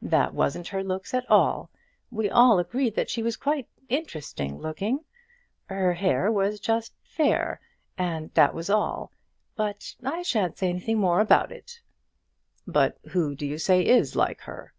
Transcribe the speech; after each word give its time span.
That 0.00 0.32
wasn't 0.32 0.68
her 0.68 0.82
looks 0.82 1.12
at 1.12 1.30
all. 1.30 1.68
We 2.10 2.30
all 2.30 2.58
agreed 2.58 2.94
that 2.94 3.10
she 3.10 3.22
was 3.22 3.36
quite 3.36 3.68
interesting 3.90 4.58
looking. 4.58 5.04
Her 5.66 5.92
hair 5.92 6.32
was 6.32 6.58
just 6.58 6.94
fair, 7.02 7.60
and 7.98 8.32
that 8.32 8.54
was 8.54 8.70
all. 8.70 9.12
But 9.56 9.94
I 10.02 10.22
shan't 10.22 10.56
say 10.56 10.70
anything 10.70 10.98
more 10.98 11.20
about 11.20 11.52
it." 11.52 11.82
"But 12.66 12.96
who 13.10 13.34
do 13.34 13.44
you 13.44 13.58
say 13.58 13.84
is 13.84 14.16
like 14.16 14.40
her?" 14.40 14.72